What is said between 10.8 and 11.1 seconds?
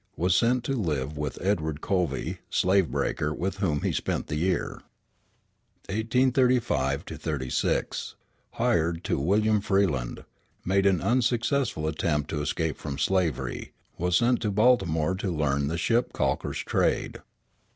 an